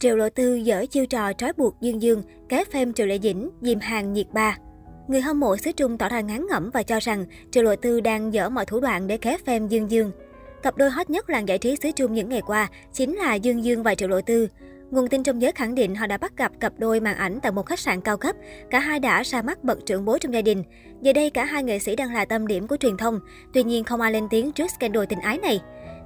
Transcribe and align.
Triệu 0.00 0.16
Lộ 0.16 0.28
Tư 0.28 0.54
dở 0.54 0.86
chiêu 0.90 1.06
trò 1.06 1.32
trói 1.32 1.52
buộc 1.56 1.80
Dương 1.80 2.02
Dương, 2.02 2.22
kế 2.48 2.64
phim 2.64 2.92
Triệu 2.92 3.06
Lệ 3.06 3.18
Dĩnh, 3.18 3.50
dìm 3.60 3.78
hàng 3.80 4.12
nhiệt 4.12 4.26
ba. 4.32 4.56
Người 5.08 5.20
hâm 5.20 5.40
mộ 5.40 5.56
xứ 5.56 5.72
Trung 5.72 5.98
tỏ 5.98 6.08
ra 6.08 6.20
ngán 6.20 6.46
ngẩm 6.50 6.70
và 6.70 6.82
cho 6.82 6.98
rằng 7.00 7.24
Triệu 7.50 7.62
Lộ 7.62 7.76
Tư 7.76 8.00
đang 8.00 8.34
dở 8.34 8.48
mọi 8.48 8.66
thủ 8.66 8.80
đoạn 8.80 9.06
để 9.06 9.16
kế 9.16 9.38
phim 9.46 9.68
Dương 9.68 9.90
Dương. 9.90 10.10
Cặp 10.62 10.76
đôi 10.76 10.90
hot 10.90 11.10
nhất 11.10 11.30
làng 11.30 11.48
giải 11.48 11.58
trí 11.58 11.76
xứ 11.76 11.90
Trung 11.90 12.14
những 12.14 12.28
ngày 12.28 12.42
qua 12.46 12.68
chính 12.92 13.16
là 13.16 13.34
Dương 13.34 13.64
Dương 13.64 13.82
và 13.82 13.94
Triệu 13.94 14.08
Lộ 14.08 14.20
Tư. 14.20 14.48
Nguồn 14.90 15.08
tin 15.08 15.22
trong 15.22 15.42
giới 15.42 15.52
khẳng 15.52 15.74
định 15.74 15.94
họ 15.94 16.06
đã 16.06 16.16
bắt 16.16 16.32
gặp 16.36 16.52
cặp 16.60 16.72
đôi 16.78 17.00
màn 17.00 17.16
ảnh 17.16 17.38
tại 17.42 17.52
một 17.52 17.66
khách 17.66 17.80
sạn 17.80 18.00
cao 18.00 18.16
cấp. 18.16 18.36
Cả 18.70 18.78
hai 18.78 19.00
đã 19.00 19.22
ra 19.22 19.42
mắt 19.42 19.64
bậc 19.64 19.78
trưởng 19.86 20.04
bối 20.04 20.18
trong 20.18 20.34
gia 20.34 20.42
đình. 20.42 20.64
Giờ 21.02 21.12
đây 21.12 21.30
cả 21.30 21.44
hai 21.44 21.62
nghệ 21.62 21.78
sĩ 21.78 21.96
đang 21.96 22.14
là 22.14 22.24
tâm 22.24 22.46
điểm 22.46 22.66
của 22.66 22.76
truyền 22.76 22.96
thông. 22.96 23.20
Tuy 23.54 23.62
nhiên 23.62 23.84
không 23.84 24.00
ai 24.00 24.12
lên 24.12 24.26
tiếng 24.30 24.52
trước 24.52 24.70
scandal 24.70 25.04
tình 25.08 25.20
ái 25.20 25.38
này. 25.38 25.60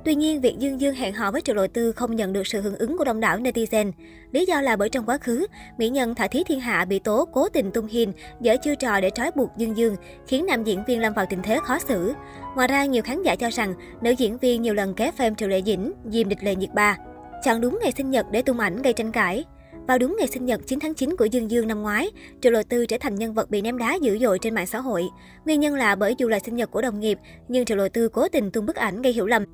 Tuy 0.04 0.14
nhiên, 0.14 0.40
việc 0.40 0.58
Dương 0.58 0.80
Dương 0.80 0.94
hẹn 0.94 1.14
hò 1.14 1.30
với 1.30 1.40
Triệu 1.40 1.54
Lộ 1.54 1.66
Tư 1.66 1.92
không 1.92 2.16
nhận 2.16 2.32
được 2.32 2.46
sự 2.46 2.60
hưởng 2.60 2.76
ứng 2.76 2.98
của 2.98 3.04
đông 3.04 3.20
đảo 3.20 3.38
netizen. 3.38 3.92
Lý 4.32 4.46
do 4.46 4.60
là 4.60 4.76
bởi 4.76 4.88
trong 4.88 5.06
quá 5.06 5.18
khứ, 5.18 5.46
mỹ 5.78 5.88
nhân 5.88 6.14
Thả 6.14 6.26
Thí 6.28 6.44
Thiên 6.44 6.60
Hạ 6.60 6.84
bị 6.84 6.98
tố 6.98 7.28
cố 7.32 7.48
tình 7.48 7.70
tung 7.70 7.86
hin, 7.86 8.12
dở 8.40 8.56
chiêu 8.62 8.74
trò 8.74 9.00
để 9.00 9.10
trói 9.14 9.30
buộc 9.36 9.50
Dương 9.56 9.76
Dương, 9.76 9.96
khiến 10.26 10.46
nam 10.46 10.64
diễn 10.64 10.84
viên 10.86 11.00
lâm 11.00 11.12
vào 11.14 11.26
tình 11.30 11.42
thế 11.42 11.58
khó 11.64 11.78
xử. 11.78 12.12
Ngoài 12.56 12.68
ra, 12.68 12.84
nhiều 12.84 13.02
khán 13.02 13.22
giả 13.22 13.36
cho 13.36 13.50
rằng 13.50 13.74
nữ 14.00 14.10
diễn 14.10 14.38
viên 14.38 14.62
nhiều 14.62 14.74
lần 14.74 14.94
ké 14.94 15.10
phim 15.10 15.34
Triệu 15.34 15.48
Lệ 15.48 15.62
Dĩnh, 15.62 15.92
dìm 16.10 16.28
Địch 16.28 16.42
Lệ 16.42 16.54
Nhiệt 16.54 16.70
Ba. 16.74 16.96
Chọn 17.44 17.60
đúng 17.60 17.78
ngày 17.82 17.92
sinh 17.96 18.10
nhật 18.10 18.26
để 18.30 18.42
tung 18.42 18.60
ảnh 18.60 18.82
gây 18.82 18.92
tranh 18.92 19.12
cãi. 19.12 19.44
Vào 19.88 19.98
đúng 19.98 20.16
ngày 20.18 20.28
sinh 20.28 20.46
nhật 20.46 20.60
9 20.66 20.80
tháng 20.80 20.94
9 20.94 21.16
của 21.16 21.24
Dương 21.24 21.50
Dương 21.50 21.68
năm 21.68 21.82
ngoái, 21.82 22.10
Triệu 22.40 22.52
Lộ 22.52 22.62
Tư 22.62 22.86
trở 22.86 22.96
thành 23.00 23.14
nhân 23.14 23.34
vật 23.34 23.50
bị 23.50 23.62
ném 23.62 23.78
đá 23.78 23.94
dữ 24.02 24.18
dội 24.18 24.38
trên 24.38 24.54
mạng 24.54 24.66
xã 24.66 24.80
hội. 24.80 25.04
Nguyên 25.44 25.60
nhân 25.60 25.74
là 25.74 25.94
bởi 25.94 26.14
dù 26.18 26.28
là 26.28 26.38
sinh 26.38 26.56
nhật 26.56 26.70
của 26.70 26.82
đồng 26.82 27.00
nghiệp, 27.00 27.18
nhưng 27.48 27.64
Triệu 27.64 27.76
Lộ 27.76 27.88
Tư 27.88 28.08
cố 28.08 28.28
tình 28.28 28.50
tung 28.50 28.66
bức 28.66 28.76
ảnh 28.76 29.02
gây 29.02 29.12
hiểu 29.12 29.26
lầm. 29.26 29.44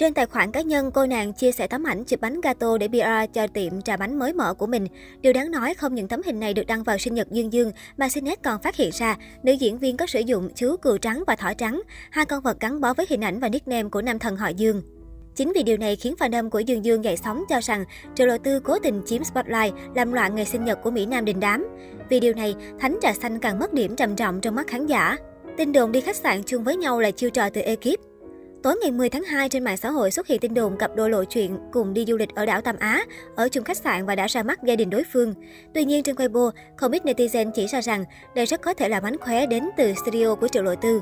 Trên 0.00 0.14
tài 0.14 0.26
khoản 0.26 0.52
cá 0.52 0.60
nhân, 0.60 0.90
cô 0.90 1.06
nàng 1.06 1.32
chia 1.32 1.52
sẻ 1.52 1.66
tấm 1.66 1.84
ảnh 1.84 2.04
chụp 2.04 2.20
bánh 2.20 2.40
gato 2.40 2.78
để 2.78 2.88
PR 2.88 3.32
cho 3.32 3.46
tiệm 3.46 3.82
trà 3.82 3.96
bánh 3.96 4.18
mới 4.18 4.32
mở 4.32 4.54
của 4.54 4.66
mình. 4.66 4.86
Điều 5.20 5.32
đáng 5.32 5.50
nói, 5.50 5.74
không 5.74 5.94
những 5.94 6.08
tấm 6.08 6.20
hình 6.24 6.40
này 6.40 6.54
được 6.54 6.66
đăng 6.66 6.82
vào 6.82 6.98
sinh 6.98 7.14
nhật 7.14 7.30
Dương 7.30 7.52
Dương, 7.52 7.72
mà 7.96 8.08
Cnet 8.14 8.42
còn 8.42 8.62
phát 8.62 8.76
hiện 8.76 8.90
ra 8.92 9.16
nữ 9.42 9.52
diễn 9.52 9.78
viên 9.78 9.96
có 9.96 10.06
sử 10.06 10.20
dụng 10.20 10.48
chú 10.54 10.76
cừu 10.76 10.98
trắng 10.98 11.24
và 11.26 11.36
thỏ 11.36 11.54
trắng, 11.54 11.82
hai 12.10 12.24
con 12.24 12.42
vật 12.42 12.60
gắn 12.60 12.80
bó 12.80 12.94
với 12.94 13.06
hình 13.08 13.24
ảnh 13.24 13.40
và 13.40 13.48
nickname 13.48 13.88
của 13.88 14.02
nam 14.02 14.18
thần 14.18 14.36
họ 14.36 14.48
Dương. 14.48 14.82
Chính 15.34 15.52
vì 15.54 15.62
điều 15.62 15.76
này 15.76 15.96
khiến 15.96 16.14
fandom 16.18 16.50
của 16.50 16.60
Dương 16.60 16.84
Dương 16.84 17.04
dậy 17.04 17.16
sóng 17.16 17.44
cho 17.48 17.60
rằng 17.60 17.84
Triệu 18.14 18.26
Lộ 18.26 18.38
Tư 18.38 18.60
cố 18.60 18.78
tình 18.78 19.02
chiếm 19.06 19.24
spotlight, 19.24 19.74
làm 19.94 20.12
loạn 20.12 20.34
ngày 20.34 20.44
sinh 20.44 20.64
nhật 20.64 20.78
của 20.82 20.90
Mỹ 20.90 21.06
Nam 21.06 21.24
đình 21.24 21.40
đám. 21.40 21.66
Vì 22.08 22.20
điều 22.20 22.34
này, 22.34 22.54
Thánh 22.80 22.98
Trà 23.02 23.12
Xanh 23.12 23.38
càng 23.38 23.58
mất 23.58 23.72
điểm 23.72 23.96
trầm 23.96 24.16
trọng 24.16 24.40
trong 24.40 24.54
mắt 24.54 24.66
khán 24.66 24.86
giả. 24.86 25.16
Tin 25.56 25.72
đồn 25.72 25.92
đi 25.92 26.00
khách 26.00 26.16
sạn 26.16 26.42
chung 26.46 26.64
với 26.64 26.76
nhau 26.76 27.00
là 27.00 27.10
chiêu 27.10 27.30
trò 27.30 27.50
từ 27.50 27.60
ekip. 27.60 28.09
Tối 28.62 28.76
ngày 28.82 28.90
10 28.90 29.08
tháng 29.08 29.24
2 29.24 29.48
trên 29.48 29.64
mạng 29.64 29.76
xã 29.76 29.90
hội 29.90 30.10
xuất 30.10 30.26
hiện 30.26 30.40
tin 30.40 30.54
đồn 30.54 30.76
cặp 30.76 30.96
đôi 30.96 31.10
lộ 31.10 31.24
chuyện 31.24 31.58
cùng 31.72 31.94
đi 31.94 32.04
du 32.08 32.16
lịch 32.16 32.34
ở 32.34 32.46
đảo 32.46 32.60
Tam 32.60 32.76
Á, 32.78 33.04
ở 33.36 33.48
chung 33.48 33.64
khách 33.64 33.76
sạn 33.76 34.06
và 34.06 34.14
đã 34.14 34.26
ra 34.26 34.42
mắt 34.42 34.62
gia 34.62 34.76
đình 34.76 34.90
đối 34.90 35.04
phương. 35.12 35.34
Tuy 35.74 35.84
nhiên 35.84 36.02
trên 36.02 36.16
Weibo, 36.16 36.50
không 36.76 36.92
ít 36.92 37.04
netizen 37.04 37.50
chỉ 37.50 37.66
ra 37.66 37.80
rằng 37.80 38.04
đây 38.34 38.46
rất 38.46 38.62
có 38.62 38.74
thể 38.74 38.88
là 38.88 39.00
mánh 39.00 39.18
khóe 39.18 39.46
đến 39.46 39.70
từ 39.76 39.94
studio 39.94 40.34
của 40.34 40.48
Triệu 40.48 40.62
Lộ 40.62 40.74
Tư. 40.74 41.00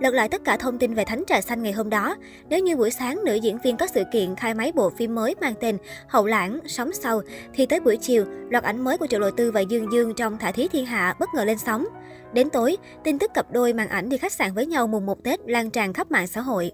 Lật 0.00 0.14
lại 0.14 0.28
tất 0.28 0.44
cả 0.44 0.56
thông 0.56 0.78
tin 0.78 0.94
về 0.94 1.04
Thánh 1.04 1.24
Trà 1.26 1.40
Xanh 1.40 1.62
ngày 1.62 1.72
hôm 1.72 1.90
đó, 1.90 2.16
nếu 2.48 2.58
như 2.58 2.76
buổi 2.76 2.90
sáng 2.90 3.24
nữ 3.24 3.34
diễn 3.34 3.58
viên 3.58 3.76
có 3.76 3.86
sự 3.86 4.02
kiện 4.12 4.36
khai 4.36 4.54
máy 4.54 4.72
bộ 4.72 4.90
phim 4.90 5.14
mới 5.14 5.34
mang 5.40 5.54
tên 5.60 5.78
Hậu 6.08 6.26
Lãng, 6.26 6.60
Sóng 6.66 6.92
Sau, 6.92 7.20
thì 7.54 7.66
tới 7.66 7.80
buổi 7.80 7.96
chiều, 7.96 8.24
loạt 8.50 8.64
ảnh 8.64 8.84
mới 8.84 8.98
của 8.98 9.06
Triệu 9.06 9.20
Lộ 9.20 9.30
Tư 9.30 9.50
và 9.50 9.60
Dương 9.60 9.92
Dương 9.92 10.14
trong 10.14 10.38
Thả 10.38 10.52
Thí 10.52 10.68
Thiên 10.68 10.86
Hạ 10.86 11.14
bất 11.20 11.28
ngờ 11.34 11.44
lên 11.44 11.58
sóng. 11.58 11.86
Đến 12.32 12.50
tối, 12.50 12.76
tin 13.04 13.18
tức 13.18 13.30
cặp 13.34 13.52
đôi 13.52 13.72
màn 13.72 13.88
ảnh 13.88 14.08
đi 14.08 14.18
khách 14.18 14.32
sạn 14.32 14.54
với 14.54 14.66
nhau 14.66 14.86
mùng 14.86 15.06
1 15.06 15.24
Tết 15.24 15.40
lan 15.46 15.70
tràn 15.70 15.92
khắp 15.92 16.10
mạng 16.10 16.26
xã 16.26 16.40
hội. 16.40 16.72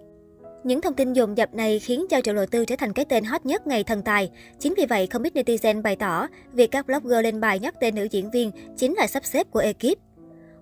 Những 0.64 0.80
thông 0.80 0.94
tin 0.94 1.12
dồn 1.12 1.36
dập 1.36 1.55
này 1.55 1.78
khiến 1.78 2.06
cho 2.10 2.20
Triệu 2.20 2.34
Lộ 2.34 2.46
Tư 2.46 2.64
trở 2.64 2.77
thành 2.77 2.92
cái 2.92 3.05
tên 3.05 3.24
hot 3.24 3.46
nhất 3.46 3.66
ngày 3.66 3.84
thần 3.84 4.02
tài. 4.02 4.30
Chính 4.58 4.74
vì 4.77 4.86
vậy, 4.86 5.06
không 5.06 5.22
ít 5.22 5.34
netizen 5.34 5.82
bày 5.82 5.96
tỏ 5.96 6.27
việc 6.52 6.70
các 6.70 6.86
blogger 6.86 7.24
lên 7.24 7.41
bài 7.41 7.58
nhắc 7.58 7.74
tên 7.80 7.94
nữ 7.94 8.08
diễn 8.10 8.30
viên 8.30 8.50
chính 8.77 8.94
là 8.94 9.06
sắp 9.06 9.24
xếp 9.24 9.46
của 9.50 9.58
ekip. 9.58 9.98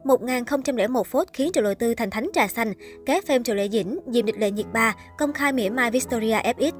1001 0.04 1.06
phút 1.06 1.28
khiến 1.32 1.50
Triệu 1.54 1.62
Lộ 1.62 1.74
Tư 1.74 1.94
thành 1.94 2.10
thánh 2.10 2.28
trà 2.34 2.46
xanh, 2.46 2.72
ké 3.06 3.20
phim 3.20 3.44
Triệu 3.44 3.56
Lệ 3.56 3.68
Dĩnh, 3.68 3.98
Diêm 4.06 4.26
Địch 4.26 4.38
Lệ 4.38 4.50
Nhiệt 4.50 4.66
Ba, 4.72 4.96
công 5.18 5.32
khai 5.32 5.52
mỉa 5.52 5.68
mai 5.68 5.90
Victoria 5.90 6.36
FX. 6.36 6.72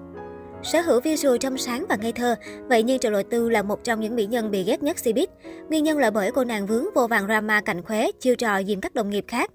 Sở 0.62 0.81
hữu 0.81 1.00
visual 1.00 1.37
trong 1.41 1.59
sáng 1.59 1.87
và 1.89 1.97
ngây 1.97 2.12
thơ, 2.12 2.37
vậy 2.69 2.83
nhưng 2.83 2.99
Triệu 2.99 3.11
Lộ 3.11 3.22
Tư 3.22 3.49
là 3.49 3.62
một 3.62 3.84
trong 3.84 4.00
những 4.00 4.16
mỹ 4.16 4.27
nhân 4.27 4.50
bị 4.50 4.65
ghét 4.65 4.83
nhất 4.83 4.97
Cbiz. 4.97 5.27
Nguyên 5.69 5.84
nhân 5.84 5.99
là 5.99 6.11
bởi 6.11 6.31
cô 6.34 6.45
nàng 6.45 6.66
vướng 6.66 6.84
vô 6.95 7.06
vàng 7.06 7.27
drama 7.27 7.61
cảnh 7.61 7.83
khóe, 7.83 8.06
chiêu 8.21 8.34
trò 8.37 8.62
dìm 8.62 8.81
các 8.81 8.95
đồng 8.95 9.11
nghiệp 9.11 9.25
khác. 9.28 9.50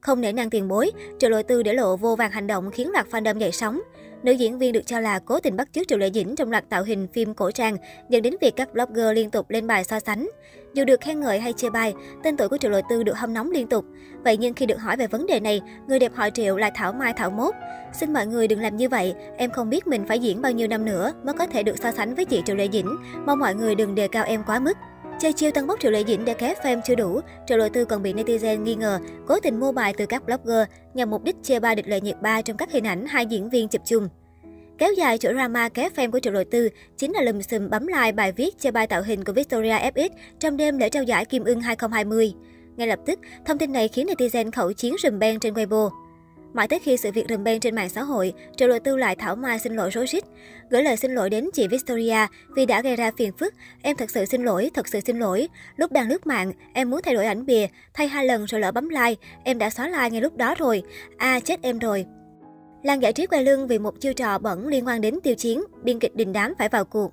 Không 0.00 0.20
nể 0.20 0.32
nang 0.32 0.50
tiền 0.50 0.68
bối, 0.68 0.90
Triệu 1.18 1.30
lệ 1.30 1.42
Tư 1.42 1.62
để 1.62 1.72
lộ 1.72 1.96
vô 1.96 2.16
vàng 2.16 2.30
hành 2.30 2.46
động 2.46 2.70
khiến 2.70 2.90
loạt 2.90 3.06
fandom 3.10 3.38
dậy 3.38 3.52
sóng. 3.52 3.80
Nữ 4.22 4.32
diễn 4.32 4.58
viên 4.58 4.72
được 4.72 4.86
cho 4.86 5.00
là 5.00 5.18
cố 5.18 5.40
tình 5.40 5.56
bắt 5.56 5.68
chước 5.72 5.88
Triệu 5.88 5.98
Lệ 5.98 6.10
Dĩnh 6.10 6.36
trong 6.36 6.50
loạt 6.50 6.68
tạo 6.68 6.84
hình 6.84 7.06
phim 7.12 7.34
cổ 7.34 7.50
trang, 7.50 7.76
dẫn 8.08 8.22
đến 8.22 8.36
việc 8.40 8.56
các 8.56 8.72
blogger 8.72 9.12
liên 9.14 9.30
tục 9.30 9.50
lên 9.50 9.66
bài 9.66 9.84
so 9.84 10.00
sánh. 10.00 10.28
Dù 10.74 10.84
được 10.84 11.00
khen 11.00 11.20
ngợi 11.20 11.40
hay 11.40 11.52
chê 11.52 11.70
bai, 11.70 11.94
tên 12.22 12.36
tuổi 12.36 12.48
của 12.48 12.56
Triệu 12.56 12.70
lệ 12.70 12.80
Tư 12.90 13.02
được 13.02 13.16
hâm 13.16 13.34
nóng 13.34 13.50
liên 13.50 13.66
tục. 13.66 13.84
Vậy 14.24 14.36
nhưng 14.36 14.54
khi 14.54 14.66
được 14.66 14.78
hỏi 14.78 14.96
về 14.96 15.06
vấn 15.06 15.26
đề 15.26 15.40
này, 15.40 15.60
người 15.88 15.98
đẹp 15.98 16.12
họ 16.14 16.30
Triệu 16.30 16.56
lại 16.56 16.70
Thảo 16.74 16.92
Mai 16.92 17.12
Thảo 17.16 17.30
Mốt. 17.30 17.54
Xin 17.92 18.12
mọi 18.12 18.26
người 18.26 18.48
đừng 18.48 18.60
làm 18.60 18.76
như 18.76 18.88
vậy, 18.88 19.14
em 19.36 19.50
không 19.50 19.70
biết 19.70 19.86
mình 19.86 20.04
phải 20.08 20.18
diễn 20.18 20.42
bao 20.42 20.52
nhiêu 20.52 20.68
năm 20.68 20.84
nữa 20.84 21.12
mới 21.24 21.34
có 21.34 21.46
thể 21.46 21.62
được 21.62 21.78
so 21.78 21.92
sánh 21.92 22.14
với 22.14 22.24
chị 22.24 22.42
Triệu 22.46 22.56
Lệ 22.56 22.68
Dĩnh. 22.72 22.96
Mong 23.26 23.38
mọi 23.38 23.54
người 23.54 23.74
đừng 23.74 23.94
đề 23.94 24.08
cao 24.08 24.24
em 24.24 24.42
quá 24.46 24.58
mức. 24.58 24.76
Chơi 25.20 25.32
chiêu 25.32 25.50
tăng 25.50 25.66
bốc 25.66 25.80
Triệu 25.80 25.90
Lệ 25.90 26.04
Dĩnh 26.06 26.24
để 26.24 26.34
kéo 26.34 26.54
fame 26.62 26.80
chưa 26.84 26.94
đủ, 26.94 27.20
Triệu 27.46 27.58
Lộ 27.58 27.68
Tư 27.68 27.84
còn 27.84 28.02
bị 28.02 28.12
netizen 28.12 28.62
nghi 28.62 28.74
ngờ 28.74 28.98
cố 29.26 29.40
tình 29.40 29.60
mua 29.60 29.72
bài 29.72 29.94
từ 29.96 30.06
các 30.06 30.26
blogger 30.26 30.68
nhằm 30.94 31.10
mục 31.10 31.24
đích 31.24 31.36
chê 31.42 31.60
ba 31.60 31.74
địch 31.74 31.88
lệ 31.88 32.00
nhiệt 32.00 32.16
ba 32.22 32.42
trong 32.42 32.56
các 32.56 32.72
hình 32.72 32.86
ảnh 32.86 33.06
hai 33.06 33.26
diễn 33.26 33.50
viên 33.50 33.68
chụp 33.68 33.82
chung. 33.84 34.08
Kéo 34.78 34.92
dài 34.92 35.18
chỗ 35.18 35.32
drama 35.32 35.68
kéo 35.68 35.88
fame 35.96 36.10
của 36.10 36.20
Triệu 36.20 36.32
Lộ 36.32 36.44
Tư 36.50 36.68
chính 36.96 37.12
là 37.12 37.22
lùm 37.22 37.40
xùm 37.40 37.70
bấm 37.70 37.86
like 37.86 38.12
bài 38.12 38.32
viết 38.32 38.58
chê 38.58 38.70
bai 38.70 38.86
tạo 38.86 39.02
hình 39.02 39.24
của 39.24 39.32
Victoria 39.32 39.90
FX 39.94 40.08
trong 40.38 40.56
đêm 40.56 40.78
lễ 40.78 40.88
trao 40.88 41.02
giải 41.02 41.24
Kim 41.24 41.44
Ưng 41.44 41.60
2020. 41.60 42.34
Ngay 42.76 42.88
lập 42.88 42.98
tức, 43.06 43.18
thông 43.46 43.58
tin 43.58 43.72
này 43.72 43.88
khiến 43.88 44.06
netizen 44.06 44.50
khẩu 44.50 44.72
chiến 44.72 44.94
rùm 45.02 45.18
beng 45.18 45.40
trên 45.40 45.54
Weibo. 45.54 45.90
Mãi 46.52 46.68
tới 46.68 46.78
khi 46.78 46.96
sự 46.96 47.10
việc 47.12 47.26
rầm 47.28 47.44
beng 47.44 47.60
trên 47.60 47.74
mạng 47.74 47.88
xã 47.88 48.02
hội, 48.02 48.32
Triệu 48.56 48.68
Lộ 48.68 48.78
Tư 48.78 48.96
lại 48.96 49.16
thảo 49.16 49.36
mai 49.36 49.58
xin 49.58 49.76
lỗi 49.76 49.90
rối 49.90 50.06
rít. 50.06 50.24
Gửi 50.70 50.82
lời 50.82 50.96
xin 50.96 51.14
lỗi 51.14 51.30
đến 51.30 51.50
chị 51.52 51.68
Victoria 51.68 52.26
vì 52.56 52.66
đã 52.66 52.82
gây 52.82 52.96
ra 52.96 53.10
phiền 53.16 53.32
phức. 53.32 53.54
Em 53.82 53.96
thật 53.96 54.10
sự 54.10 54.24
xin 54.24 54.42
lỗi, 54.42 54.70
thật 54.74 54.88
sự 54.88 55.00
xin 55.00 55.18
lỗi. 55.18 55.48
Lúc 55.76 55.92
đang 55.92 56.08
lướt 56.08 56.26
mạng, 56.26 56.52
em 56.72 56.90
muốn 56.90 57.00
thay 57.02 57.14
đổi 57.14 57.26
ảnh 57.26 57.46
bìa, 57.46 57.66
thay 57.94 58.08
hai 58.08 58.26
lần 58.26 58.44
rồi 58.44 58.60
lỡ 58.60 58.72
bấm 58.72 58.88
like. 58.88 59.22
Em 59.44 59.58
đã 59.58 59.70
xóa 59.70 59.88
like 59.88 60.10
ngay 60.10 60.20
lúc 60.20 60.36
đó 60.36 60.54
rồi. 60.58 60.82
À, 61.16 61.40
chết 61.40 61.62
em 61.62 61.78
rồi. 61.78 62.04
Lan 62.82 63.02
giải 63.02 63.12
trí 63.12 63.26
quay 63.26 63.44
lưng 63.44 63.66
vì 63.66 63.78
một 63.78 64.00
chiêu 64.00 64.12
trò 64.12 64.38
bẩn 64.38 64.66
liên 64.68 64.86
quan 64.86 65.00
đến 65.00 65.18
tiêu 65.22 65.34
chiến, 65.34 65.62
biên 65.82 65.98
kịch 65.98 66.16
đình 66.16 66.32
đám 66.32 66.54
phải 66.58 66.68
vào 66.68 66.84
cuộc. 66.84 67.12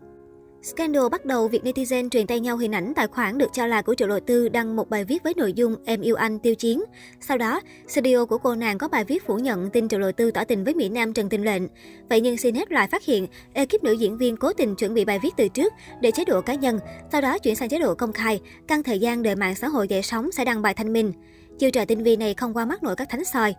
Scandal 0.68 1.10
bắt 1.12 1.26
đầu 1.26 1.48
việc 1.48 1.64
netizen 1.64 2.10
truyền 2.10 2.28
tay 2.28 2.40
nhau 2.40 2.58
hình 2.58 2.72
ảnh 2.72 2.94
tài 2.96 3.08
khoản 3.08 3.38
được 3.38 3.54
cho 3.54 3.68
là 3.68 3.82
của 3.82 3.96
Triệu 3.96 4.08
Lộ 4.08 4.20
Tư 4.20 4.50
đăng 4.50 4.76
một 4.76 4.90
bài 4.90 5.06
viết 5.06 5.24
với 5.24 5.34
nội 5.38 5.54
dung 5.54 5.76
Em 5.86 6.02
yêu 6.02 6.16
anh 6.16 6.40
tiêu 6.40 6.56
chiến. 6.56 6.84
Sau 7.22 7.38
đó, 7.38 7.62
studio 7.88 8.26
của 8.26 8.38
cô 8.38 8.56
nàng 8.56 8.78
có 8.78 8.88
bài 8.88 9.04
viết 9.04 9.28
phủ 9.28 9.36
nhận 9.38 9.70
tin 9.70 9.90
Triệu 9.90 10.00
Lộ 10.00 10.12
Tư 10.12 10.32
tỏ 10.32 10.44
tình 10.44 10.64
với 10.64 10.74
Mỹ 10.74 10.90
Nam 10.90 11.14
Trần 11.14 11.30
Tình 11.30 11.44
Lệnh. 11.44 11.64
Vậy 12.10 12.22
nhưng 12.22 12.36
CNET 12.44 12.72
lại 12.72 12.88
phát 12.88 13.06
hiện 13.06 13.28
ekip 13.54 13.84
nữ 13.84 13.92
diễn 13.92 14.18
viên 14.18 14.38
cố 14.38 14.54
tình 14.54 14.76
chuẩn 14.76 14.94
bị 14.94 15.06
bài 15.06 15.20
viết 15.20 15.34
từ 15.38 15.48
trước 15.48 15.74
để 16.02 16.12
chế 16.12 16.26
độ 16.26 16.42
cá 16.42 16.54
nhân, 16.54 16.80
sau 17.12 17.22
đó 17.22 17.38
chuyển 17.40 17.56
sang 17.56 17.70
chế 17.70 17.80
độ 17.80 17.96
công 17.96 18.14
khai, 18.14 18.42
căng 18.68 18.84
thời 18.84 19.00
gian 19.00 19.24
đợi 19.24 19.36
mạng 19.36 19.56
xã 19.56 19.68
hội 19.68 19.88
dậy 19.88 20.02
sóng 20.04 20.32
sẽ 20.32 20.46
đăng 20.46 20.62
bài 20.62 20.74
thanh 20.74 20.94
minh. 20.94 21.14
Chiêu 21.60 21.72
trò 21.72 21.86
tinh 21.86 22.04
vi 22.04 22.16
này 22.16 22.34
không 22.34 22.54
qua 22.54 22.66
mắt 22.66 22.84
nổi 22.84 22.96
các 22.96 23.10
thánh 23.10 23.26
soi. 23.26 23.56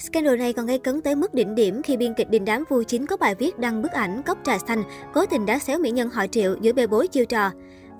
Scandal 0.00 0.36
này 0.36 0.52
còn 0.52 0.66
gây 0.66 0.78
cấn 0.78 1.00
tới 1.00 1.14
mức 1.14 1.34
đỉnh 1.34 1.54
điểm 1.54 1.82
khi 1.82 1.96
biên 1.96 2.14
kịch 2.14 2.30
đình 2.30 2.44
đám 2.44 2.64
Vu 2.68 2.82
Chính 2.82 3.06
có 3.06 3.16
bài 3.16 3.34
viết 3.34 3.58
đăng 3.58 3.82
bức 3.82 3.92
ảnh 3.92 4.22
cốc 4.22 4.38
trà 4.44 4.58
xanh, 4.58 4.82
cố 5.14 5.26
tình 5.26 5.46
đá 5.46 5.58
xéo 5.58 5.78
mỹ 5.78 5.90
nhân 5.90 6.10
họ 6.10 6.26
Triệu 6.26 6.56
giữa 6.60 6.72
bê 6.72 6.86
bối 6.86 7.08
chiêu 7.08 7.24
trò. 7.24 7.50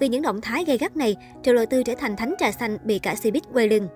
Vì 0.01 0.09
những 0.09 0.23
động 0.23 0.41
thái 0.41 0.65
gây 0.65 0.79
gắt 0.79 0.97
này, 0.97 1.17
Triệu 1.43 1.55
Lộ 1.55 1.67
Tư 1.67 1.83
trở 1.83 1.95
thành 1.95 2.17
thánh 2.17 2.35
trà 2.39 2.53
xanh 2.53 2.79
bị 2.85 2.99
cả 2.99 3.15
Cbiz 3.15 3.41
quay 3.53 3.69
lưng. 3.69 3.89